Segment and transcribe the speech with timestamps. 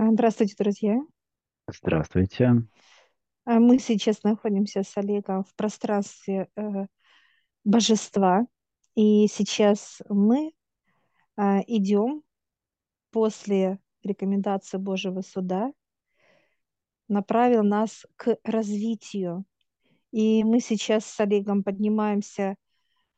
[0.00, 1.00] А, Здравствуйте, друзья.
[1.66, 2.62] Здравствуйте.
[3.44, 6.86] А, Мы сейчас находимся с Олегом в пространстве э,
[7.64, 8.46] божества.
[8.94, 10.52] И сейчас мы
[11.36, 12.22] а, идем
[13.10, 15.72] после рекомендации Божьего суда,
[17.08, 19.44] направил нас к развитию.
[20.12, 22.54] И мы сейчас с Олегом поднимаемся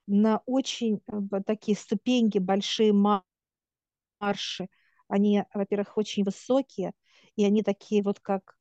[0.06, 4.70] на очень э, такие ступеньки, большие марши.
[5.10, 6.92] Они, во-первых, очень высокие,
[7.36, 8.56] и они такие вот как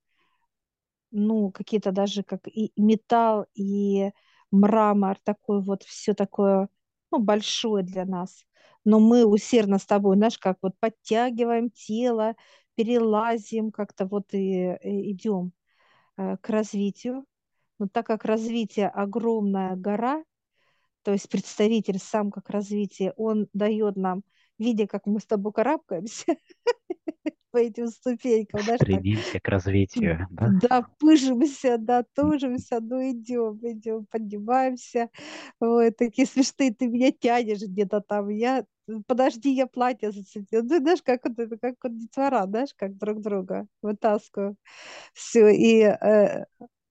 [1.11, 4.11] ну, какие-то даже как и металл, и
[4.51, 6.69] мрамор, такой вот, все такое,
[7.11, 8.45] ну, большое для нас.
[8.85, 12.35] Но мы усердно с тобой, знаешь, как вот подтягиваем тело,
[12.75, 15.51] перелазим, как-то вот и, и идем
[16.17, 17.25] э, к развитию.
[17.79, 20.23] Но так как развитие огромная гора,
[21.03, 24.23] то есть представитель сам как развитие, он дает нам,
[24.59, 26.25] видя, как мы с тобой карабкаемся
[27.51, 30.49] по этим ступенькам, так Стремимся к развитию, да?
[30.61, 35.09] да, пыжимся, да, тужимся, ну идем, идем, поднимаемся.
[35.59, 38.65] Ой, такие смешные, ты меня тянешь где-то там, я,
[39.07, 40.61] подожди, я платье зацепила.
[40.61, 44.55] Ну, знаешь, как вот это, как вот детвора, знаешь, как друг друга вытаскиваю.
[45.13, 46.45] Все, и э,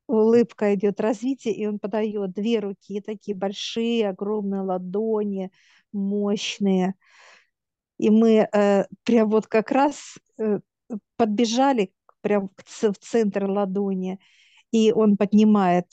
[0.09, 5.53] улыбка идет, развитие, и он подает две руки, такие большие, огромные ладони,
[5.93, 6.95] мощные.
[7.99, 10.61] И мы э, прям вот как раз э,
[11.17, 14.19] подбежали прям к в центр ладони,
[14.71, 15.87] и он поднимает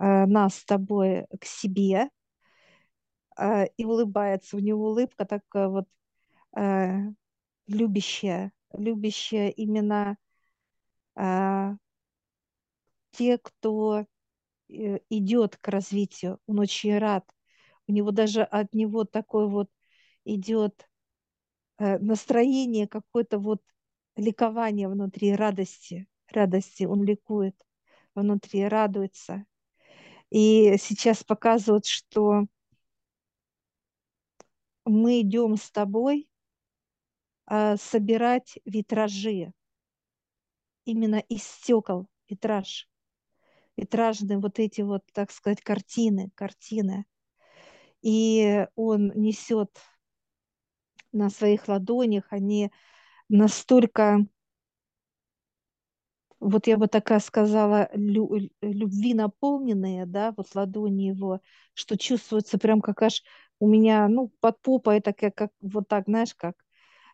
[0.00, 2.10] э, нас с тобой к себе
[3.38, 4.56] э, и улыбается.
[4.56, 5.86] У него улыбка такая вот
[6.56, 6.98] э,
[7.66, 10.16] любящая, любящая именно
[11.16, 11.72] э,
[13.12, 14.06] те, кто
[14.68, 16.38] э, идет к развитию.
[16.46, 17.24] Он очень рад.
[17.86, 19.70] У него даже от него такой вот
[20.24, 20.88] идет
[21.78, 23.60] настроение, какое-то вот
[24.16, 26.84] ликование внутри, радости, радости.
[26.84, 27.56] Он ликует
[28.14, 29.44] внутри, радуется.
[30.30, 32.46] И сейчас показывают, что
[34.84, 36.28] мы идем с тобой
[37.46, 39.52] а, собирать витражи,
[40.84, 42.88] именно из стекол, витраж,
[43.76, 47.06] витражные вот эти вот, так сказать, картины, картины.
[48.02, 49.70] И он несет
[51.14, 52.70] на своих ладонях, они
[53.30, 54.26] настолько,
[56.40, 61.40] вот я бы такая сказала, лю- любви наполненные, да, вот ладони его,
[61.74, 63.22] что чувствуется прям как аж
[63.60, 66.56] у меня, ну, под попой такая, как вот так, знаешь, как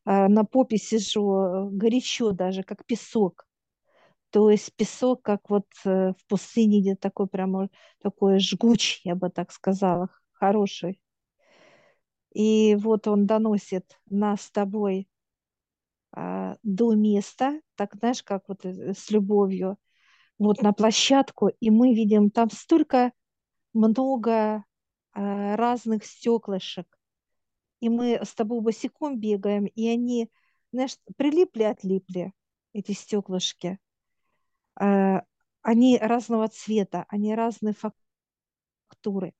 [0.05, 3.47] а, на попе сижу, э, горячо даже, как песок.
[4.31, 7.69] То есть песок, как вот э, в пустыне, где такой прямо
[8.03, 11.00] такой жгучий, я бы так сказала, хороший.
[12.32, 15.08] И вот он доносит нас с тобой
[16.12, 19.78] а, до места, так знаешь, как вот э, с любовью,
[20.38, 23.12] вот на площадку, и мы видим там столько
[23.74, 24.64] много
[25.12, 26.86] а, разных стеклышек,
[27.80, 30.30] и мы с тобой босиком бегаем, и они,
[30.72, 32.32] знаешь, прилипли-отлипли,
[32.72, 33.78] эти стеклышки.
[34.76, 35.22] А,
[35.62, 37.74] Они разного цвета, они разной
[38.88, 39.34] фактуры.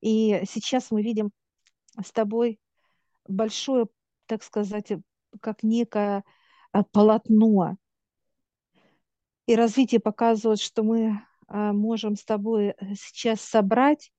[0.00, 1.30] И сейчас мы видим
[2.02, 2.58] с тобой
[3.26, 3.86] большое,
[4.26, 4.92] так сказать,
[5.40, 6.24] как некое
[6.72, 7.76] а, полотно.
[9.46, 14.12] И развитие показывает, что мы а, можем с тобой э, сейчас собрать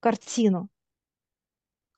[0.00, 0.68] картину.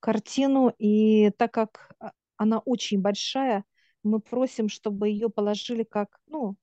[0.01, 3.65] Картину, и так как а, она очень большая,
[4.03, 6.57] мы просим, чтобы ее положили как, ну,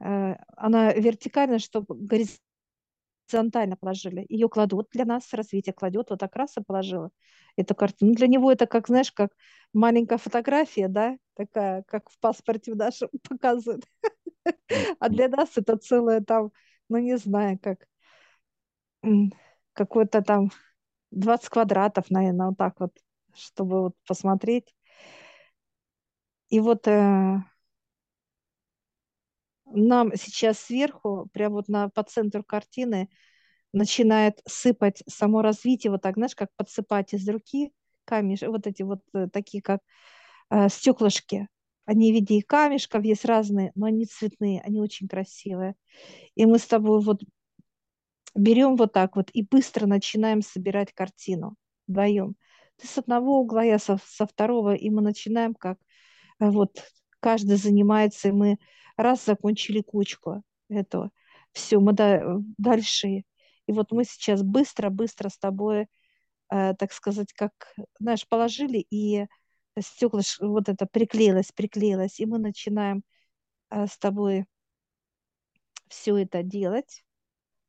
[0.00, 2.49] э, она вертикально, чтобы горизонтально
[3.76, 4.26] положили.
[4.28, 7.10] Ее кладут для нас, развитие кладет, вот так и положила
[7.56, 8.10] эту картину.
[8.12, 9.30] Ну, Для него это как, знаешь, как
[9.72, 13.84] маленькая фотография, да, такая, как в паспорте в нашем показывают.
[15.00, 16.52] А для нас это целое там,
[16.88, 17.86] ну, не знаю, как
[19.02, 19.32] м,
[19.74, 20.50] какой-то там
[21.10, 22.92] 20 квадратов, наверное, вот так вот,
[23.34, 24.74] чтобы вот посмотреть.
[26.50, 27.38] И вот э,
[29.66, 33.08] нам сейчас сверху, прямо вот на, по центру картины,
[33.72, 37.72] начинает сыпать само развитие, вот так, знаешь, как подсыпать из руки
[38.04, 39.80] камешки, вот эти вот э, такие, как
[40.50, 41.48] э, стеклышки.
[41.86, 45.74] Они в виде камешков, есть разные, но они цветные, они очень красивые.
[46.36, 47.22] И мы с тобой вот
[48.34, 51.56] берем вот так вот и быстро начинаем собирать картину
[51.86, 52.36] вдвоем.
[52.76, 55.78] Ты с одного угла, я со, со второго, и мы начинаем как
[56.40, 56.82] э, вот
[57.20, 58.58] каждый занимается, и мы
[58.96, 61.10] раз закончили кучку этого.
[61.52, 63.24] Все, мы да- дальше.
[63.70, 65.86] И вот мы сейчас быстро-быстро с тобой,
[66.50, 67.52] э, так сказать, как,
[68.00, 69.26] знаешь, положили и
[69.80, 73.04] стекла вот это приклеилось, приклеилось, и мы начинаем
[73.70, 74.46] э, с тобой
[75.88, 77.04] все это делать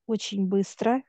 [0.07, 1.03] очень быстро.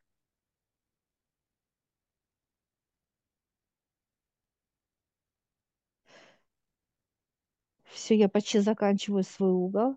[7.85, 9.97] Все, я почти заканчиваю свой угол.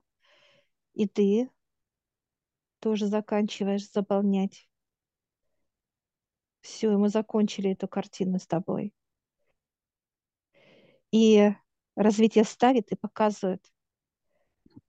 [0.93, 1.49] И ты
[2.79, 4.69] тоже заканчиваешь заполнять.
[6.65, 8.91] Все, мы закончили эту картину с тобой.
[11.11, 11.51] И
[11.95, 13.63] развитие ставит и показывает.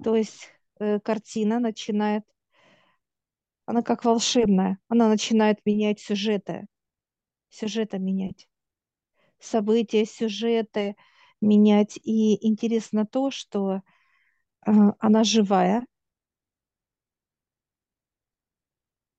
[0.03, 0.49] То есть
[0.81, 2.25] э, картина начинает,
[3.67, 6.67] она как волшебная, она начинает менять сюжеты,
[7.51, 8.49] сюжеты менять,
[9.39, 10.97] события, сюжеты
[11.43, 11.99] менять.
[12.03, 13.83] И интересно то, что
[14.67, 15.87] э, она живая,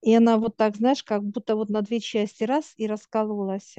[0.07, 3.75] и она вот так, знаешь, как будто вот на две части раз и раскололась.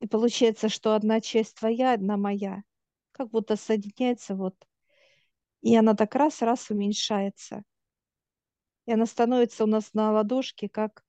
[0.00, 2.62] И получается, что одна часть твоя, одна моя.
[3.12, 4.56] Как будто соединяется вот.
[5.60, 7.64] И она так раз-раз уменьшается.
[8.86, 11.04] И она становится у нас на ладошке, как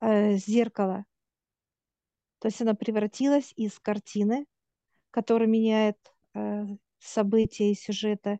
[0.00, 1.06] э, зеркало.
[2.38, 4.46] То есть она превратилась из картины,
[5.10, 5.98] которая меняет
[6.34, 6.66] э,
[7.00, 8.38] события и сюжета,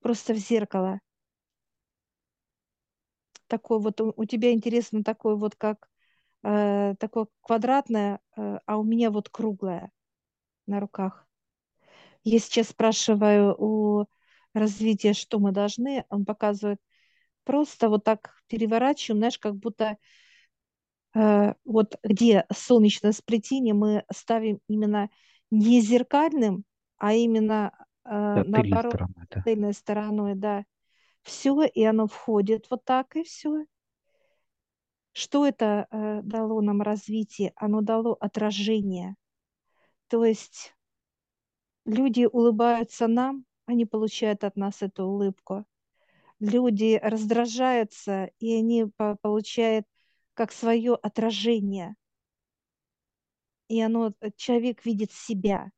[0.00, 0.98] просто в зеркало.
[3.50, 5.88] Такой вот у, у тебя интересно такой вот как
[6.44, 9.92] э, такое квадратное, э, а у меня вот круглое
[10.66, 11.26] на руках.
[12.24, 14.06] Я сейчас спрашиваю у
[14.54, 16.80] развития, что мы должны, он показывает
[17.44, 19.98] просто вот так переворачиваем, знаешь, как будто
[21.14, 25.10] э, вот где солнечное сплетение мы ставим именно
[25.50, 26.64] не зеркальным,
[26.98, 27.72] а именно
[28.04, 28.98] э, Да, наоборот,
[29.44, 30.64] тыльной стороной, да.
[31.22, 33.64] Все, и оно входит вот так, и все.
[35.12, 37.52] Что это э, дало нам развитие?
[37.56, 39.16] Оно дало отражение.
[40.08, 40.74] То есть
[41.84, 45.64] люди улыбаются нам, они получают от нас эту улыбку.
[46.40, 49.86] Люди раздражаются, и они по- получают
[50.34, 51.96] как свое отражение.
[53.68, 55.70] И оно, э, человек видит себя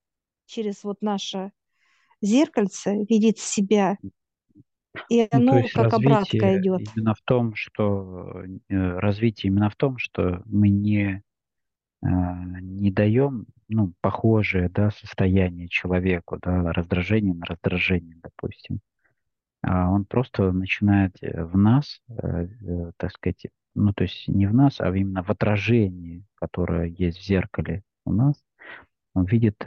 [0.46, 1.52] через вот наше
[2.22, 3.98] зеркальце, видит себя,
[5.08, 6.82] и Ну, оно есть как обратка идет.
[6.96, 11.22] именно в том, что э, развитие именно в том, что мы не,
[12.02, 18.80] э, не даем ну, похожее да, состояние человеку, да, раздражение на раздражение, допустим.
[19.62, 22.00] А он просто начинает э, в нас,
[22.98, 27.24] так сказать, ну, то есть не в нас, а именно в отражении, которое есть в
[27.26, 28.36] зеркале у нас,
[29.14, 29.66] он видит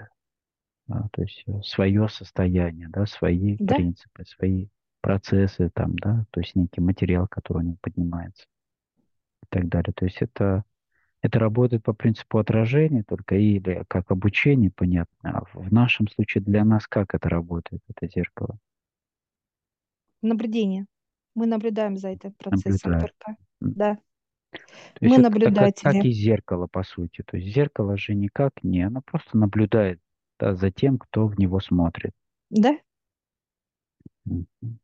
[0.88, 4.68] то есть свое состояние, да, свои Да, принципы, свои
[5.06, 8.46] процессы там, да, то есть некий материал, который у него поднимается
[9.44, 9.94] и так далее.
[9.96, 10.64] То есть это,
[11.22, 15.16] это работает по принципу отражения только или как обучение, понятно.
[15.24, 18.58] А в нашем случае для нас как это работает, это зеркало?
[20.24, 20.88] наблюдение.
[21.36, 23.14] Мы наблюдаем за этим процессом Наблюдает.
[23.20, 23.38] только.
[23.62, 24.00] Да,
[24.96, 27.22] То мы есть так как, как и зеркало, по сути.
[27.24, 30.00] То есть зеркало же никак не, оно просто наблюдает
[30.40, 32.12] да, за тем, кто в него смотрит.
[32.50, 32.78] Да,
[34.26, 34.80] Мгм.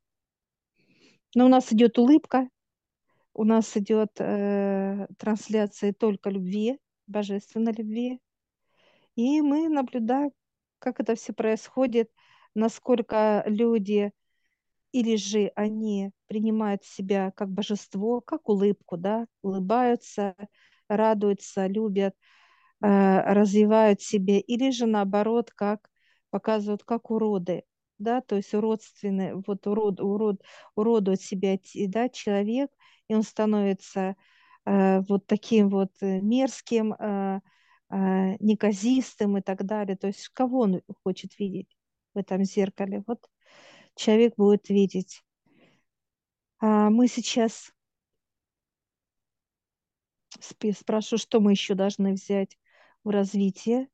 [1.35, 2.49] Но у нас идет улыбка,
[3.33, 8.19] у нас идет э, трансляция только любви, божественной любви.
[9.15, 10.31] И мы наблюдаем,
[10.79, 12.11] как это все происходит,
[12.55, 14.11] насколько люди
[14.91, 20.35] или же они принимают себя как божество, как улыбку, да, улыбаются,
[20.89, 22.13] радуются, любят,
[22.81, 25.89] э, развивают себя, или же наоборот, как
[26.29, 27.63] показывают, как уроды,
[28.01, 30.41] да, то есть уродственные, вот урод, урод,
[30.75, 32.71] уродует себя, те- да, человек,
[33.07, 34.15] и он становится
[34.65, 37.39] э, вот таким вот э, мерзким, э,
[37.91, 39.97] э, неказистым и так далее.
[39.97, 41.75] То есть кого он хочет видеть
[42.13, 43.03] в этом зеркале?
[43.07, 43.19] Вот
[43.95, 45.23] человек будет видеть.
[46.59, 47.71] А мы сейчас
[50.73, 52.57] спрашиваю, что мы еще должны взять
[53.03, 53.87] в развитие.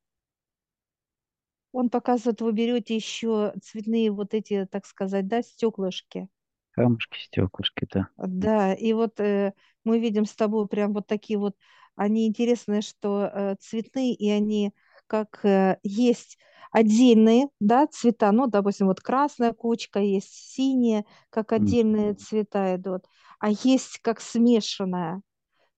[1.71, 6.29] Он показывает, вы берете еще цветные вот эти, так сказать, да, стеклышки.
[6.71, 8.07] Камушки, стеклышки, да.
[8.17, 11.55] Да, и вот э, мы видим с тобой прям вот такие вот,
[11.95, 14.73] они интересные, что э, цветные, и они
[15.07, 16.37] как э, есть
[16.71, 23.05] отдельные, да, цвета, ну, допустим, вот красная кучка, есть синяя, как отдельные цвета идут,
[23.39, 25.21] а есть как смешанная,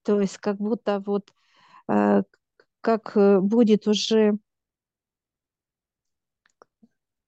[0.04, 1.32] то есть как будто вот
[1.88, 2.22] э,
[2.80, 4.38] как э, будет уже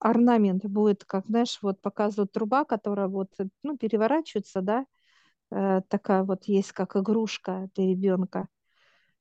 [0.02, 3.30] орнамент будет, как, знаешь, вот показывают труба, которая вот,
[3.62, 4.87] ну, переворачивается, да,
[5.50, 8.49] э, такая вот есть, как игрушка для ребенка.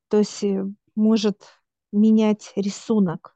[0.10, 1.44] То есть э, может
[1.92, 3.36] менять рисунок.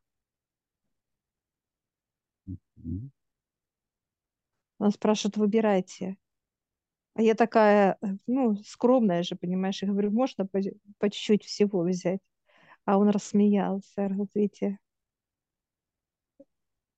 [4.78, 6.18] Он спрашивает, выбирайте.
[7.14, 10.60] А я такая, э, ну, скромная же, понимаешь, я говорю, можно по,
[11.00, 12.22] по чуть-чуть всего взять?
[12.86, 14.80] А он рассмеялся, видите,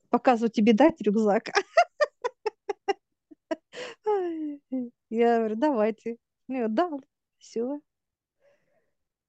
[0.09, 1.51] показываю тебе дать рюкзак.
[5.09, 6.17] Я говорю, давайте.
[6.47, 7.01] Ну, дал,
[7.37, 7.79] все.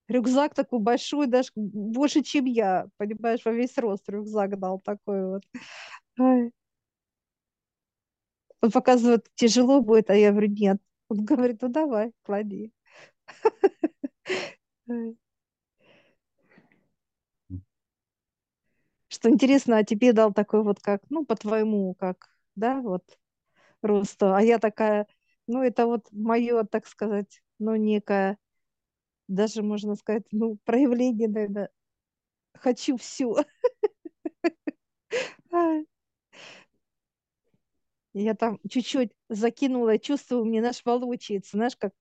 [0.09, 5.43] Рюкзак такой большой, даже больше, чем я, понимаешь, во весь рост рюкзак дал такой вот.
[8.61, 10.79] Он показывает, тяжело будет, а я говорю, нет.
[11.09, 12.73] Он говорит, ну давай, клади.
[19.19, 23.03] Что интересно, а тебе дал такой вот как, ну, по твоему, как, да, вот,
[23.83, 24.35] росту.
[24.35, 25.07] А я такая,
[25.49, 28.39] ну, это вот мое, так сказать, ну, некое,
[29.29, 31.71] даже можно сказать, ну, проявление, наверное,
[32.55, 33.37] хочу все.
[38.15, 41.93] Я там чуть-чуть закинула, чувствую, мне наш волочается, знаешь, как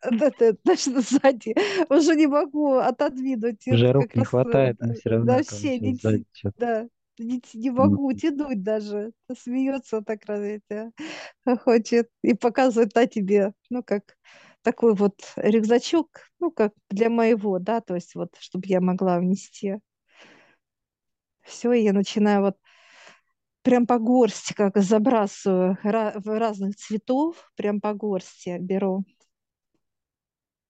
[0.00, 1.54] это, даже сзади
[1.88, 3.66] уже не могу отодвинуть.
[3.68, 6.24] Уже рук как не раз, хватает, но все равно, вообще короче, не,
[6.58, 6.88] да,
[7.18, 9.12] не, не могу тянуть даже.
[9.36, 10.60] Смеется так разве
[11.64, 14.16] хочет и показывает на тебе, ну, как
[14.62, 16.08] такой вот рюкзачок,
[16.40, 19.76] ну, как для моего, да, то есть вот, чтобы я могла внести.
[21.42, 22.56] Все, я начинаю вот
[23.62, 29.04] прям по горсти как забрасываю в разных цветов, прям по горсти беру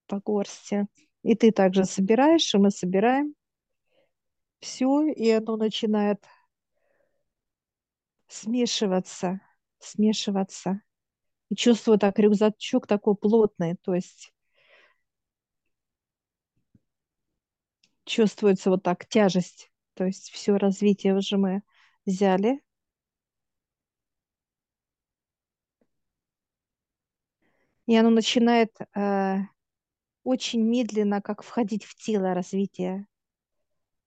[0.06, 0.86] по горсти.
[1.22, 3.34] И ты также собираешь, и мы собираем
[4.60, 6.24] все, и оно начинает
[8.28, 9.40] смешиваться,
[9.78, 10.80] смешиваться.
[11.50, 14.32] И чувствую так рюкзачок такой плотный, то есть
[18.04, 21.62] чувствуется вот так тяжесть, то есть все развитие уже мы
[22.06, 22.60] взяли.
[27.86, 29.40] И оно начинает э,
[30.24, 33.06] очень медленно как входить в тело развития.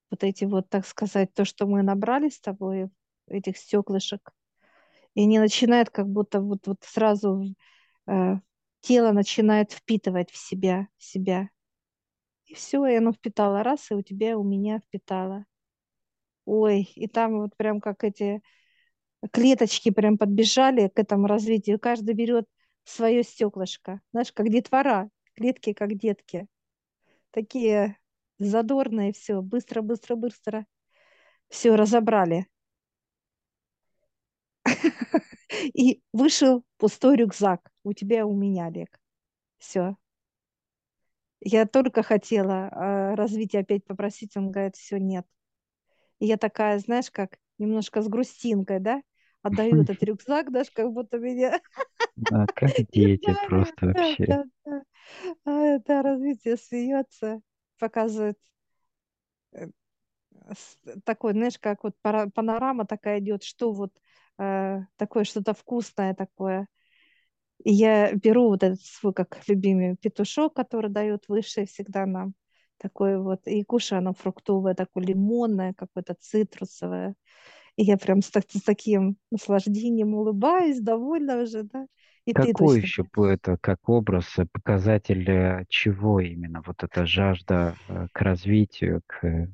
[0.10, 2.90] Вот эти вот, так сказать, то, что мы набрали с тобой,
[3.28, 4.32] этих стеклышек.
[5.14, 7.44] И они начинают как будто вот, вот сразу
[8.08, 8.36] э,
[8.82, 11.50] тело начинает впитывать в себя, в себя.
[12.46, 15.46] И все, и оно впитало раз, и у тебя, и у меня впитало.
[16.46, 18.42] Ой, и там вот прям как эти
[19.32, 21.80] клеточки прям подбежали к этому развитию.
[21.80, 22.46] Каждый берет
[22.86, 24.02] свое стеклышко.
[24.12, 26.48] Знаешь, как детвора, клетки как детки.
[27.32, 27.98] Такие
[28.40, 30.66] задорные, все, быстро, быстро, быстро.
[31.50, 32.48] Все разобрали.
[35.74, 37.72] И вышел пустой рюкзак.
[37.84, 39.00] У тебя, у меня, Олег.
[39.60, 39.96] Все.
[41.40, 45.26] Я только хотела э, развитие опять попросить, он говорит, все, нет.
[46.20, 49.02] И я такая, знаешь, как немножко с грустинкой, да,
[49.48, 51.60] отдаю этот рюкзак, даже как будто меня...
[52.16, 54.26] Да, как дети просто вообще.
[54.28, 54.82] Да, да,
[55.46, 55.80] да.
[55.86, 57.42] да, развитие смеется,
[57.80, 58.38] показывает
[59.54, 59.68] э,
[61.06, 63.92] такой, знаешь, как вот панорама такая идет, что вот
[64.40, 66.68] э, такое что-то вкусное такое.
[67.64, 72.34] И я беру вот этот свой, как любимый петушок, который дает выше всегда нам,
[72.78, 77.16] такой вот, и кушаю оно фруктовое, такое лимонное, какое-то цитрусовое.
[77.78, 81.88] И я прям с, так, с таким наслаждением улыбаюсь, довольна уже, да.
[82.26, 86.62] И Какой еще это как образ, э, показатель э, чего именно?
[86.66, 89.48] Вот эта жажда э, к развитию, к...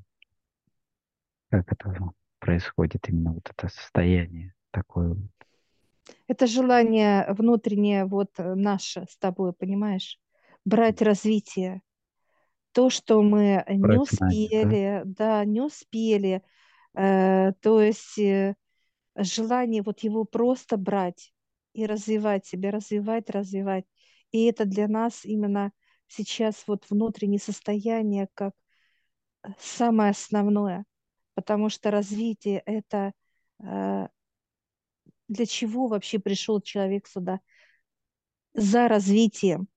[1.52, 5.18] как это происходит именно вот это состояние такое?
[6.28, 10.18] Это желание внутреннее вот наше с тобой, понимаешь?
[10.66, 11.82] Брать развитие.
[12.72, 14.60] То, что мы не Брать знания, да?
[14.62, 16.42] успели, да, не успели.
[16.96, 18.56] Э, то есть э,
[19.16, 21.34] желание вот его просто брать
[21.74, 23.86] и развивать себя, развивать, развивать.
[24.32, 25.72] И это для нас именно
[26.08, 28.54] сейчас вот внутреннее состояние как
[29.60, 30.86] самое основное,
[31.36, 33.14] потому что развитие это
[33.64, 34.08] э,
[35.28, 37.40] для чего вообще пришел человек сюда?
[38.54, 39.68] За развитием.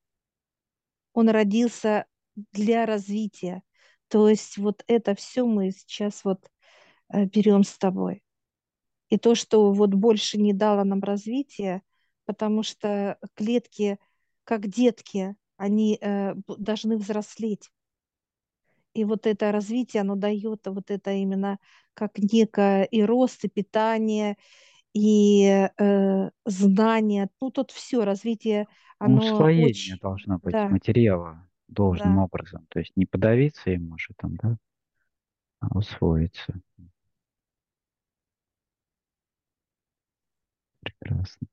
[1.13, 2.07] Он родился
[2.53, 3.63] для развития.
[4.09, 6.49] То есть вот это все мы сейчас вот э,
[7.13, 8.23] берем с тобой.
[9.09, 11.83] И то, что вот больше не дало нам развития,
[12.25, 13.99] потому что клетки,
[14.45, 17.71] как детки, они э, должны взрослеть.
[18.95, 21.59] И вот это развитие, оно дает вот это именно
[21.95, 24.37] как некое и рост, и питание,
[24.93, 27.29] и э, знания.
[27.41, 28.67] Ну, тут все, развитие,
[28.99, 29.99] Ну, оно усвоение очень...
[29.99, 32.23] должно быть Да, материала должным да.
[32.23, 32.67] образом.
[32.71, 34.57] То есть не подавиться им уже там, да,
[35.61, 36.55] а усвоиться.
[41.07, 41.47] Прекрасно.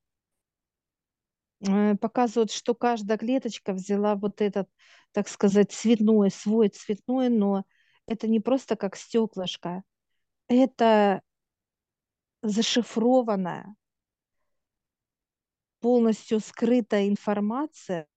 [1.67, 4.67] Э, показывают, что каждая клеточка взяла вот этот,
[5.11, 7.63] так сказать, цветной, свой цветной, но
[8.07, 9.83] это не просто как стеклышко,
[10.47, 11.21] это
[12.41, 13.75] зашифрованная,
[15.79, 18.07] полностью скрытая информация,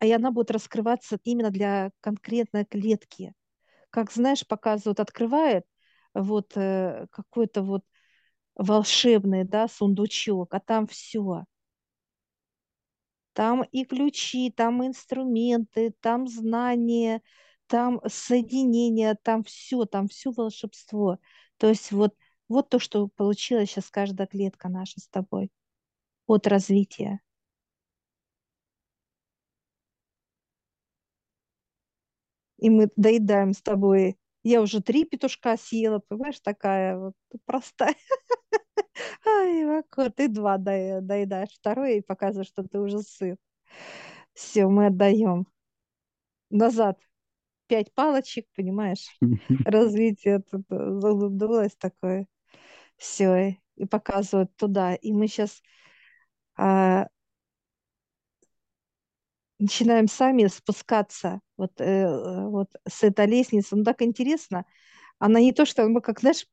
[0.00, 3.32] и она будет раскрываться именно для конкретной клетки.
[3.90, 5.64] Как, знаешь, показывают, открывает
[6.14, 7.84] вот э, какой-то вот
[8.56, 11.44] волшебный, да, сундучок, а там все.
[13.32, 17.20] Там и ключи, там инструменты, там знания,
[17.66, 21.18] там соединения, там все, там все волшебство.
[21.58, 22.14] То есть вот,
[22.48, 25.50] вот то, что получилось сейчас каждая клетка наша с тобой
[26.26, 27.20] от развития.
[32.58, 34.16] И мы доедаем с тобой.
[34.44, 37.14] Я уже три петушка съела, понимаешь, такая вот
[37.46, 37.96] простая.
[39.26, 43.38] Ай, Вако, ты два доедаешь, второй и показываешь, что ты уже сыт.
[44.34, 45.46] Все, мы отдаем.
[46.50, 47.00] Назад
[47.66, 49.16] пять палочек, понимаешь?
[49.64, 52.26] Развитие тут э, задулось такое.
[52.96, 54.94] Все, и показывают туда.
[54.94, 55.62] И мы сейчас
[56.56, 57.08] а,
[59.64, 63.76] начинаем сами спускаться вот, э, вот с этой лестницы.
[63.76, 64.64] Ну, так интересно.
[65.20, 66.46] Она не то, что мы как, знаешь,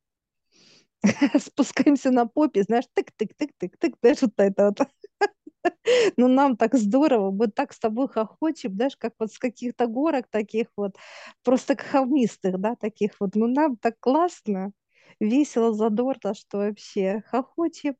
[1.40, 4.80] спускаемся на попе, знаешь, тык-тык-тык-тык-тык, знаешь, вот это вот.
[6.18, 10.28] Ну, нам так здорово, мы так с тобой хохочем, знаешь, как вот с каких-то горок
[10.30, 10.96] таких вот,
[11.44, 13.36] просто холмистых, да, таких вот.
[13.36, 14.72] Ну, нам так классно,
[15.20, 17.96] весело, задорно, что вообще хохочем.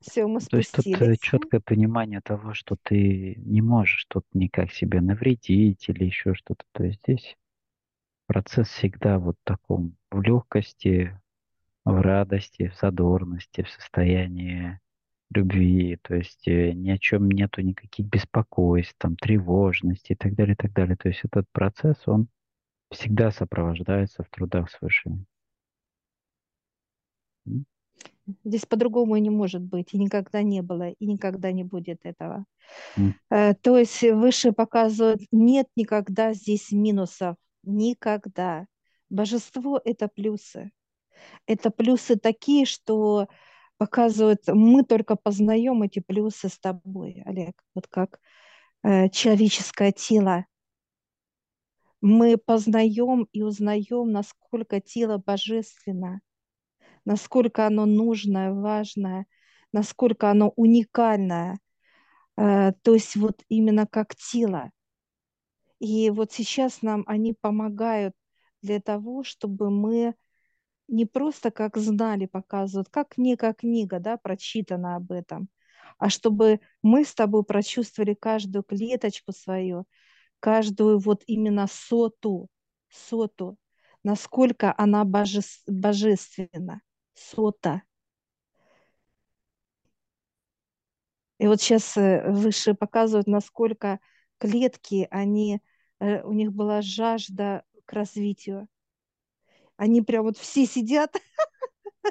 [0.00, 4.72] Все, мы То есть тут э, четкое понимание того, что ты не можешь тут никак
[4.72, 6.64] себе навредить или еще что-то.
[6.72, 7.36] То есть здесь
[8.26, 11.20] процесс всегда вот в таком, в легкости,
[11.84, 14.80] в радости, в задорности, в состоянии
[15.32, 20.54] любви, то есть э, ни о чем нету никаких беспокойств, там, тревожности и так далее,
[20.54, 20.96] и так далее.
[20.96, 22.28] То есть этот процесс, он
[22.90, 25.10] всегда сопровождается в трудах свыше.
[28.44, 32.44] Здесь по-другому и не может быть, и никогда не было, и никогда не будет этого.
[32.96, 33.54] Mm.
[33.62, 38.66] То есть выше показывают, нет никогда здесь минусов, никогда.
[39.08, 40.70] Божество– это плюсы.
[41.46, 43.28] Это плюсы такие, что
[43.76, 48.20] показывают, мы только познаем эти плюсы с тобой, Олег, вот как
[48.82, 50.44] э, человеческое тело.
[52.02, 56.20] Мы познаем и узнаем, насколько тело божественно,
[57.04, 59.26] насколько оно нужное, важное,
[59.72, 61.58] насколько оно уникальное.
[62.36, 64.70] Э, то есть вот именно как тело.
[65.78, 68.14] И вот сейчас нам они помогают
[68.62, 70.14] для того, чтобы мы
[70.88, 75.48] не просто как знали, показывают, как книга, книга, да, прочитана об этом,
[75.98, 79.84] а чтобы мы с тобой прочувствовали каждую клеточку свою,
[80.40, 82.48] каждую вот именно соту,
[82.88, 83.56] соту,
[84.02, 86.82] насколько она боже, божественна,
[87.14, 87.82] сота.
[91.38, 93.98] И вот сейчас э, выше показывают, насколько
[94.38, 95.60] клетки, они,
[95.98, 98.68] э, у них была жажда к развитию.
[99.76, 101.16] Они прям вот все сидят,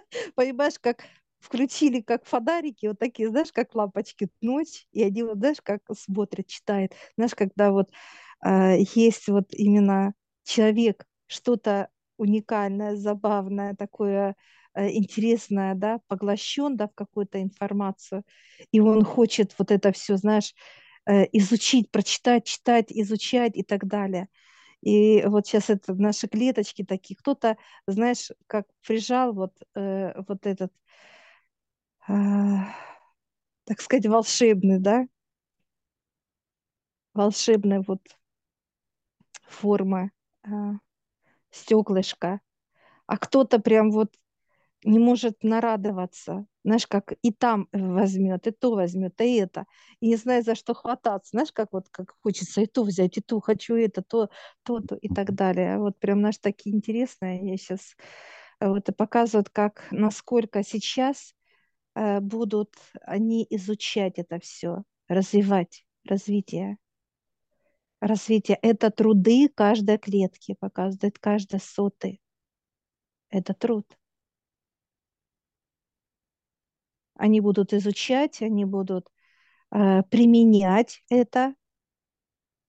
[0.36, 1.04] понимаешь, как
[1.40, 6.48] включили как фонарики, вот такие, знаешь, как лампочки ночь, и они вот, знаешь, как смотрят,
[6.48, 6.94] читают.
[7.16, 7.90] Знаешь, когда вот
[8.46, 14.36] э, есть вот именно человек, что-то уникальное, забавное, такое
[14.74, 18.24] э, интересное, да, поглощен, да, в какую-то информацию,
[18.72, 20.54] и он хочет вот это все, знаешь,
[21.06, 24.28] э, изучить, прочитать, читать, изучать и так далее.
[24.82, 27.16] И вот сейчас это наши клеточки такие.
[27.18, 30.72] Кто-то, знаешь, как прижал вот, э, вот этот,
[32.08, 32.14] э,
[33.66, 35.06] так сказать, волшебный, да,
[37.14, 38.02] волшебная вот
[39.48, 40.12] форма
[40.44, 40.50] э,
[41.52, 42.42] стеклышка.
[43.08, 44.14] А кто-то прям вот
[44.84, 49.66] не может нарадоваться, знаешь, как и там возьмет, и то возьмет, и это,
[50.00, 53.22] и не знает, за что хвататься, знаешь, как вот как хочется и то взять, и
[53.22, 54.30] то, хочу это, то,
[54.64, 55.80] то, то и так далее.
[55.80, 57.96] Вот прям наш такие интересные, я сейчас
[58.62, 61.34] э, вот и показывают, как, насколько сейчас
[61.96, 66.78] э, будут они изучать это все, развивать, развитие.
[68.02, 72.20] Развитие– это труды каждой клетки, показывает каждой соты.
[73.30, 73.86] Это труд.
[77.16, 79.08] Они будут изучать, они будут
[79.72, 81.56] э, применять это.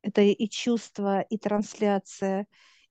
[0.02, 2.46] Это и чувство, и трансляция,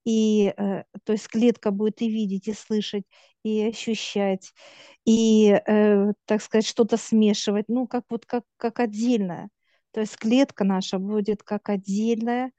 [0.06, 3.04] и, э, то есть клетка будет и видеть, и слышать,
[3.44, 4.54] и ощущать,
[5.06, 9.50] и, э, так сказать, что-то смешивать, ну, как вот как, как отдельная.
[9.92, 12.52] То есть клетка наша будет как отдельная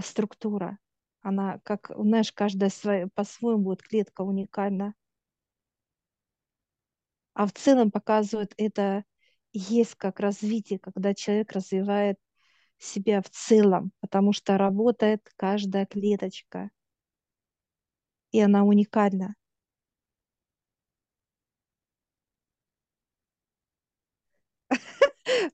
[0.00, 0.78] структура.
[1.22, 4.94] Она как, знаешь, каждая своя, по-своему будет клетка уникальна.
[7.34, 9.04] А в целом показывает это
[9.52, 12.18] есть как развитие, когда человек развивает
[12.78, 16.70] себя в целом, потому что работает каждая клеточка,
[18.32, 19.34] и она уникальна.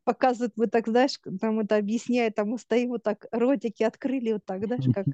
[0.05, 4.45] Показывают, мы так, знаешь, там это объясняет, там мы стоим вот так, ротики открыли вот
[4.45, 5.09] так, знаешь, как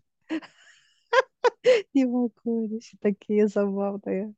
[1.94, 4.34] не могу, все такие забавные.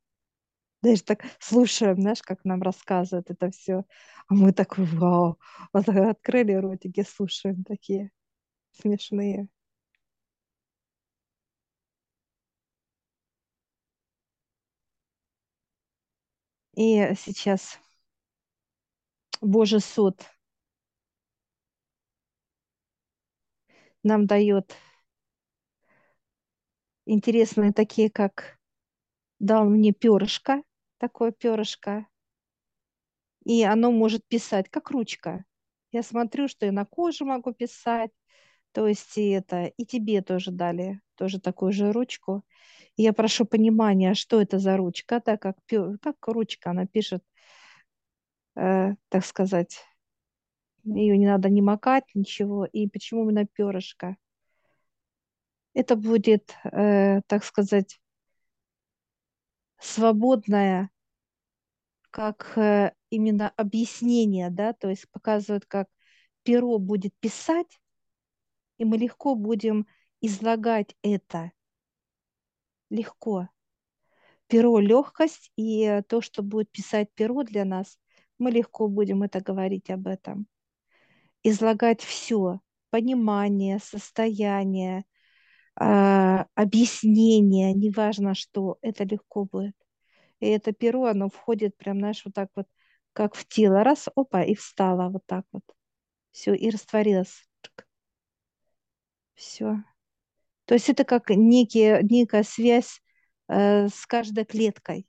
[0.83, 3.85] Знаешь, так слушаем, знаешь, как нам рассказывают это все.
[4.29, 5.39] А мы так, вау,
[5.73, 8.11] вот открыли ротики, слушаем такие
[8.73, 9.49] смешные.
[16.75, 17.79] И сейчас
[19.43, 20.17] Божий суд
[24.03, 24.77] нам дает
[27.05, 28.59] интересные такие, как
[29.41, 30.63] дал мне перышко,
[30.99, 32.07] такое перышко,
[33.45, 35.45] и оно может писать, как ручка.
[35.93, 38.11] Я смотрю, что я на коже могу писать,
[38.73, 42.45] то есть и это, и тебе тоже дали, тоже такую же ручку.
[42.97, 45.57] И я прошу понимания, что это за ручка, так как,
[46.03, 47.25] как ручка, она пишет,
[48.61, 49.79] э, так сказать,
[50.85, 52.65] ее не надо не макать, ничего.
[52.67, 54.17] И почему именно перышко?
[55.75, 58.01] Это будет, э, так сказать,
[59.79, 60.91] свободное,
[62.11, 65.89] как э, именно объяснение, да, то есть показывают, как
[66.43, 67.81] перо будет писать,
[68.79, 69.87] и мы легко будем
[70.21, 71.53] излагать это.
[72.91, 73.49] Легко.
[74.49, 77.99] Перо– легкость, и то, что будет писать перо для нас,
[78.41, 80.47] мы легко будем это говорить об этом.
[81.43, 85.05] Излагать все, понимание, состояние,
[85.81, 89.77] э, объяснение, неважно что, это легко будет.
[90.41, 92.67] И это перо, оно входит прям, знаешь, вот так вот,
[93.13, 93.85] как в тело.
[93.85, 95.65] Раз, опа, и встала вот так вот.
[96.33, 97.47] Все, и растворилась.
[99.35, 99.83] Все.
[100.67, 103.03] То есть это как некие, некая связь
[103.49, 105.07] э, с каждой клеткой.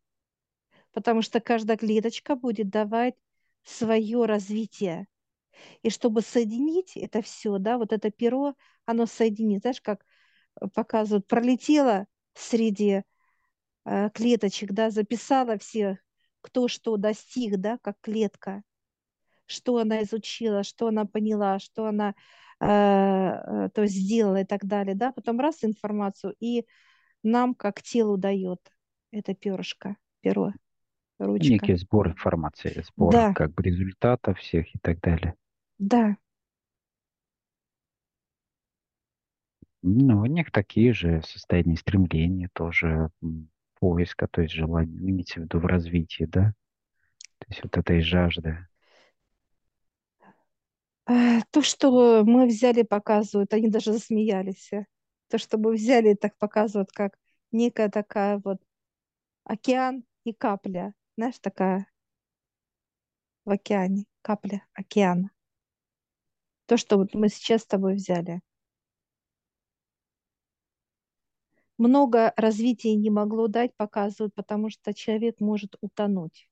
[0.93, 3.15] Потому что каждая клеточка будет давать
[3.63, 5.07] свое развитие.
[5.83, 10.03] И чтобы соединить это все, да, вот это перо, оно соединит, знаешь, как
[10.73, 13.03] показывают, пролетело среди
[13.85, 15.99] э, клеточек, да, записала всех,
[16.41, 18.63] кто что достиг, да, как клетка,
[19.45, 22.15] что она изучила, что она поняла, что она
[22.59, 26.65] э, э, то сделала и так далее, да, потом раз информацию, и
[27.23, 28.59] нам как телу дает
[29.11, 30.53] это перышко, перо,
[31.25, 31.49] ручка.
[31.49, 33.33] Некий сбор информации, сбор Да.
[33.33, 35.35] как бы результатов всех и так далее.
[35.79, 36.15] Да,
[39.83, 43.09] Ну, у них такие же состояния стремления, тоже
[43.79, 46.53] поиска, то есть желание, ну, имеется в виду в развитии, да?
[47.39, 48.67] То есть вот этой жажды.
[51.05, 54.71] А, То, что мы взяли, показывают, они даже засмеялись.
[54.73, 54.85] э.
[55.29, 57.17] То, что мы взяли, так показывают, как
[57.51, 58.57] некая такая вот
[59.45, 60.93] океан и капля.
[61.17, 61.87] Знаешь, такая
[63.45, 65.29] в океане, капля океана.
[66.67, 68.41] То, что вот мы сейчас с тобой взяли.
[71.77, 76.47] Много развития не могло дать, показывают, потому что человек может утонуть.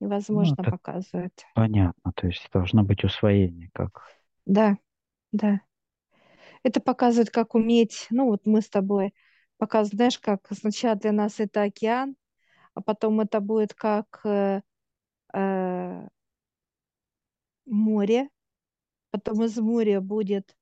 [0.00, 1.44] Ну, Невозможно это показывает.
[1.54, 4.02] понятно, то есть должно быть усвоение, как
[4.46, 4.78] Да,
[5.32, 5.60] да.
[6.62, 9.14] Это показывает, как уметь, ну вот мы с тобой
[9.58, 12.16] показываем, знаешь, как сначала для нас это океан,
[12.78, 14.62] а потом это будет как э,
[15.34, 16.08] э,
[17.66, 18.30] море,
[19.10, 20.56] потом из моря будет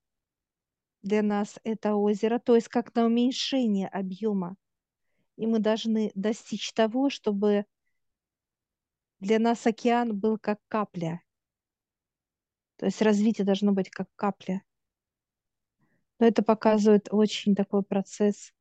[1.03, 4.57] для нас это озеро, то есть как на уменьшение объема.
[5.37, 7.67] И мы должны достичь того, чтобы
[9.21, 11.21] для нас океан был как капля.
[12.77, 14.63] То есть развитие должно быть как капля.
[16.19, 18.55] Но это показывает очень такой процесс,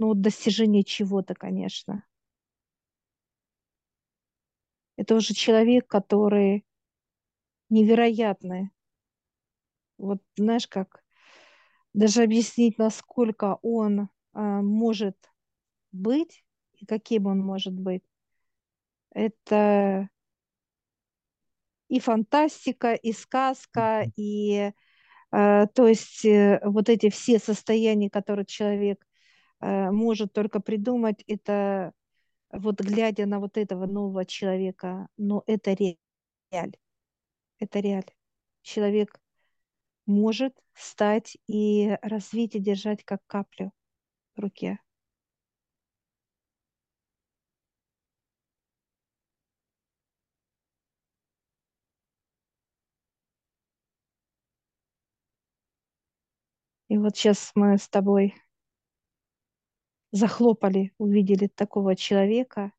[0.00, 2.04] ну, вот достижение чего-то, конечно.
[4.96, 6.64] Это уже человек, который
[7.68, 8.70] невероятный.
[9.98, 11.04] Вот знаешь, как
[11.92, 15.18] даже объяснить, насколько он а, может
[15.92, 16.46] быть
[16.78, 18.02] и каким он может быть,
[19.10, 20.08] это
[21.88, 24.72] и фантастика, и сказка, и
[25.32, 29.04] э, то есть э, вот эти все состояния, которые человек
[29.60, 31.92] может только придумать, это
[32.52, 36.76] вот глядя на вот этого нового человека, но это реаль,
[37.58, 38.10] это реаль.
[38.62, 39.20] Человек
[40.06, 43.72] может стать и развить и держать как каплю
[44.36, 44.80] в руке.
[56.88, 58.34] И вот сейчас мы с тобой
[60.12, 62.72] захлопали, увидели такого человека,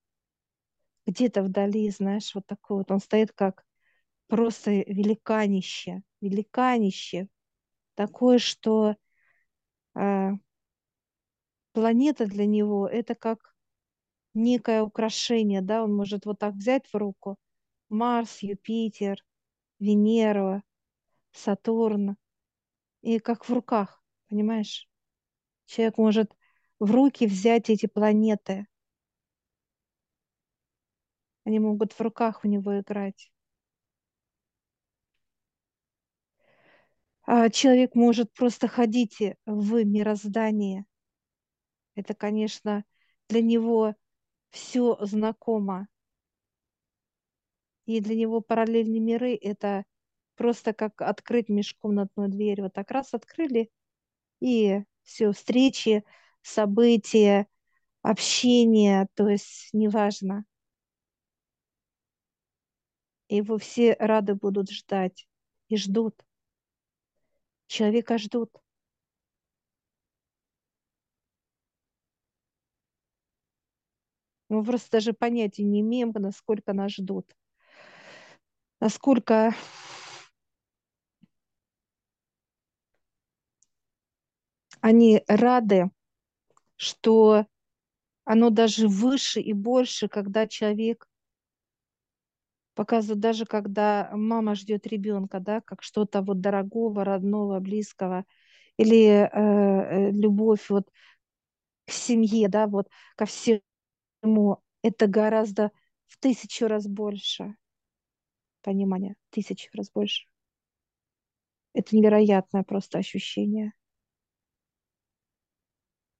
[1.05, 3.65] где-то вдали, знаешь, вот такой вот, он стоит как
[4.27, 7.27] просто великанище, великанище,
[7.95, 8.95] такое, что
[9.95, 10.29] э,
[11.73, 13.55] планета для него это как
[14.33, 17.37] некое украшение, да, он может вот так взять в руку
[17.89, 19.17] Марс, Юпитер,
[19.79, 20.63] Венера,
[21.33, 22.15] Сатурн,
[23.01, 24.87] и как в руках, понимаешь?
[25.65, 26.31] Человек может
[26.81, 28.65] в руки взять эти планеты.
[31.45, 33.31] Они могут в руках у него играть.
[37.21, 40.85] А человек может просто ходить в мироздании.
[41.93, 42.83] Это, конечно,
[43.29, 43.93] для него
[44.49, 45.87] все знакомо.
[47.85, 49.85] И для него параллельные миры– это
[50.35, 52.63] просто как открыть межкомнатную дверь.
[52.63, 53.69] Вот так раз открыли,
[54.39, 56.03] и все, встречи,
[56.41, 57.47] события,
[58.01, 60.45] общение, то есть неважно.
[63.29, 65.27] Его все рады будут ждать
[65.69, 66.15] и ждут.
[67.67, 68.51] Человека ждут.
[74.49, 77.33] Мы просто даже понятия не имеем, насколько нас ждут.
[78.81, 79.55] Насколько
[84.81, 85.89] они рады,
[86.81, 87.45] что
[88.25, 91.07] оно даже выше и больше, когда человек
[92.73, 98.25] показывает, даже когда мама ждет ребенка, да, как что-то вот дорогого, родного, близкого,
[98.77, 100.89] или э, э любовь вот
[101.85, 105.71] к семье, да, вот ко всему, это гораздо
[106.07, 107.55] в тысячу раз больше
[108.63, 110.25] понимания, тысячу раз больше.
[111.73, 113.73] Это невероятное просто ощущение.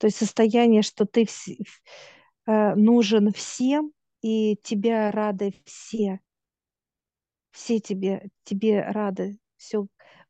[0.01, 1.27] То есть состояние, что ты
[2.47, 3.91] э, нужен всем,
[4.23, 6.19] и тебя рады все.
[7.51, 9.85] Все тебе, тебе рады, все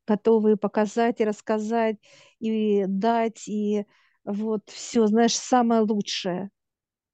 [0.06, 1.96] готовы показать и рассказать,
[2.38, 3.86] и дать, и
[4.24, 6.50] вот все, знаешь, самое лучшее,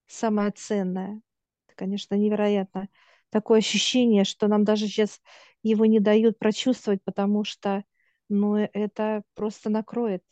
[0.09, 1.23] самое ценное.
[1.69, 2.89] Это, конечно, невероятно.
[3.31, 5.23] Такое ощущение, что нам даже сейчас
[5.63, 7.85] его не дают прочувствовать, потому что
[8.29, 10.25] ну, это просто накроет,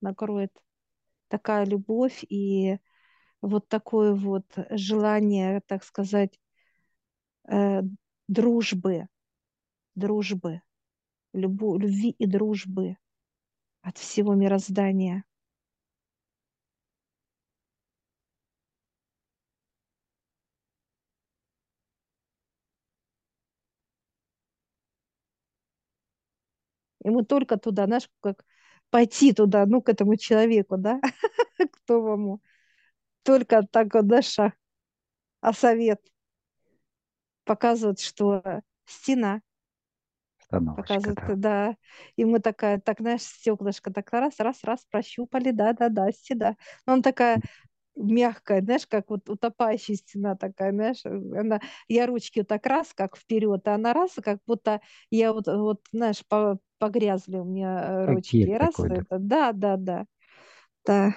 [0.00, 0.52] накроет
[1.32, 2.78] такая любовь и
[3.42, 6.38] вот такое вот желание, так сказать,
[7.48, 7.82] э,
[8.28, 9.06] дружбы,
[9.94, 10.62] дружбы,
[11.34, 12.96] любу, любви и дружбы
[13.82, 15.24] от всего мироздания.
[27.04, 28.44] И мы только туда, знаешь, как
[28.92, 31.00] пойти туда, ну, к этому человеку, да,
[31.58, 32.42] к новому.
[33.22, 34.54] Только так вот, да, шаг.
[35.40, 36.00] А совет
[37.44, 38.42] показывает, что
[38.84, 39.40] стена.
[40.76, 41.36] Показывает, да.
[41.36, 41.76] да.
[42.16, 46.56] И мы такая, так, знаешь, стеклышко так раз, раз, раз прощупали, да, да, да, стена.
[46.86, 47.40] Но он такая
[47.96, 53.16] мягкая, знаешь, как вот утопающая стена такая, знаешь, она, я ручки вот так раз, как
[53.16, 58.04] вперед, а она раз, как будто я вот, вот знаешь, по, погрязли у меня э,
[58.06, 58.44] ручки.
[58.44, 60.06] Пакет раз, такой, это, да, да, да,
[60.84, 61.14] да.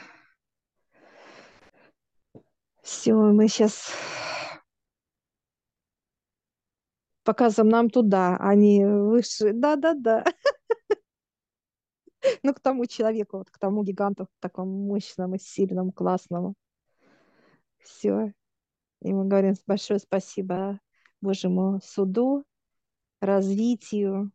[2.84, 3.91] Все, мы сейчас
[7.23, 10.23] показываем нам туда, они выше, да, да, да.
[12.43, 16.54] Ну, к тому человеку, вот к тому гиганту, такому мощному, сильному, классному.
[17.80, 18.34] Все.
[19.01, 20.80] И мы говорим большое спасибо
[21.21, 22.45] Божьему суду,
[23.19, 24.32] развитию,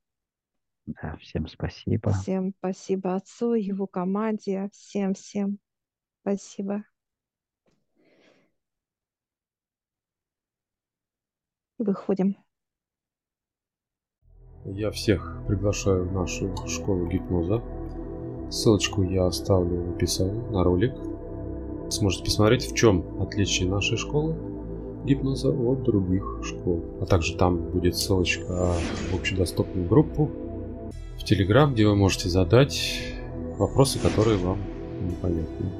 [1.01, 2.13] да, всем спасибо.
[2.13, 5.59] Всем спасибо отцу, его команде, всем-всем
[6.23, 6.85] спасибо.
[11.79, 12.37] Выходим.
[14.67, 17.63] Я всех приглашаю в нашу школу гипноза.
[18.51, 20.93] Ссылочку я оставлю в описании на ролик.
[21.91, 24.37] Сможете посмотреть, в чем отличие нашей школы
[25.05, 26.85] гипноза от других школ.
[27.01, 28.75] А также там будет ссылочка
[29.11, 30.31] в общедоступную группу
[31.21, 33.03] в Телеграм, где вы можете задать
[33.59, 34.59] вопросы, которые вам
[35.03, 35.80] непонятны.